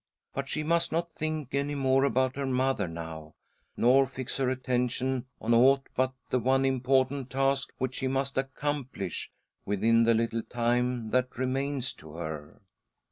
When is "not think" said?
0.91-1.53